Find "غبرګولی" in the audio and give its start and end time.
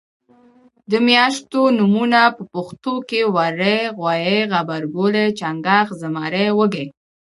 4.51-5.25